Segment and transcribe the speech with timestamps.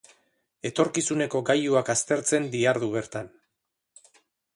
[0.69, 3.29] Etorkizuneko gailuak aztertzen dihardu bertan.